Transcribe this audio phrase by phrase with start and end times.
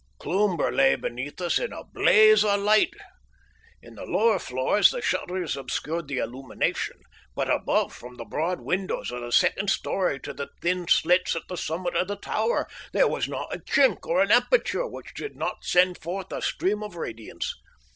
[0.17, 2.95] Cloomber lay beneath us in a blaze of light.
[3.83, 6.97] In the lower floors the shutters obscured the illumination,
[7.35, 11.43] but above, from the broad windows of the second storey to the thin slits at
[11.49, 15.35] the summit of the tower, there was not a chink or an aperture which did
[15.35, 17.53] not send forth a stream of radiance.